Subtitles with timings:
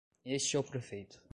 [0.25, 1.21] Este é o prefeito.